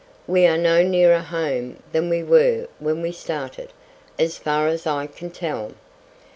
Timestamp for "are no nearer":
0.47-1.19